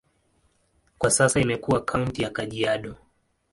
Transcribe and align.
Kwa 0.97 1.11
sasa 1.11 1.39
imekuwa 1.39 1.85
kaunti 1.85 2.21
ya 2.23 2.29
Kajiado. 2.29 2.95